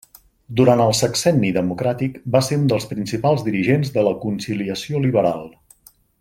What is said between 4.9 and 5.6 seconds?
Liberal.